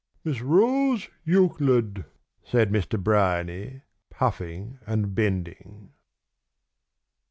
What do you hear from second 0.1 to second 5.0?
"Miss Rose Euclid," said Mr. Bryany, puffing